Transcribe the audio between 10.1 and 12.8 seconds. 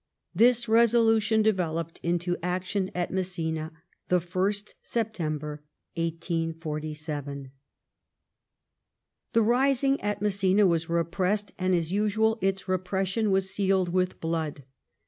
Messina was repressed, and, as usual, its